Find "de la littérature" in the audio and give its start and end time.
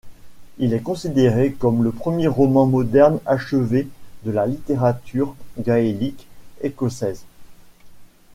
4.25-5.35